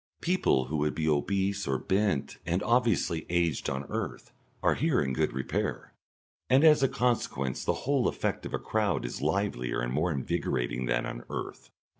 [0.19, 4.31] People who would be obese or bent and obviously aged on earth
[4.63, 5.93] are here in good repair,
[6.49, 10.87] and as a consequence the whole effect of a crowd is livelier and more invigorating
[10.87, 11.69] than on earth.